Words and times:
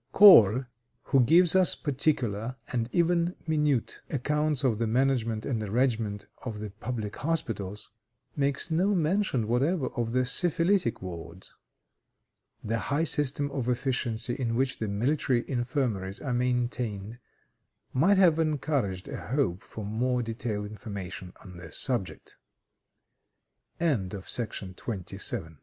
Kohl, 0.13 0.65
who 1.03 1.19
gives 1.21 1.55
us 1.55 1.75
particular, 1.75 2.55
and 2.73 2.89
even 2.91 3.35
minute 3.45 4.01
accounts 4.09 4.63
of 4.63 4.79
the 4.79 4.87
management 4.87 5.45
and 5.45 5.61
arrangement 5.61 6.25
of 6.41 6.59
the 6.59 6.71
public 6.71 7.17
hospitals, 7.17 7.91
makes 8.35 8.71
no 8.71 8.95
mention 8.95 9.47
whatever 9.47 9.89
of 9.89 10.11
the 10.11 10.25
syphilitic 10.25 11.03
wards. 11.03 11.53
The 12.63 12.79
high 12.79 13.03
system 13.03 13.51
of 13.51 13.69
efficiency 13.69 14.33
in 14.33 14.55
which 14.55 14.79
the 14.79 14.87
military 14.87 15.47
infirmaries 15.47 16.19
are 16.19 16.33
maintained 16.33 17.19
might 17.93 18.17
have 18.17 18.39
encouraged 18.39 19.07
a 19.07 19.17
hope 19.27 19.61
for 19.61 19.85
more 19.85 20.23
detailed 20.23 20.65
information 20.65 21.31
on 21.43 21.57
this 21.57 21.77
subject. 21.77 22.37
CHAPTER 23.79 24.17
XXII. 24.21 25.57